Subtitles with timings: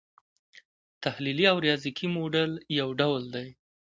[1.03, 3.47] تحلیلي او ریاضیکي موډل یو ډول دی.